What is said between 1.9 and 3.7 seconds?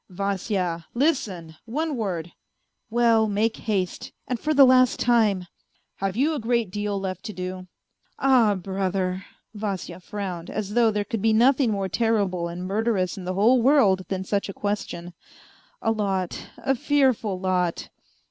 word ...""Well, make